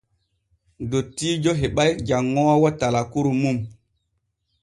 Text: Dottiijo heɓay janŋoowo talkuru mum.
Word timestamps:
Dottiijo 0.91 1.51
heɓay 1.61 1.91
janŋoowo 2.07 2.67
talkuru 2.79 3.31
mum. 3.41 3.57